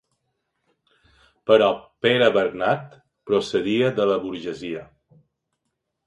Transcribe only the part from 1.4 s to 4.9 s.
Però Pere Bernat procedia de la burgesia.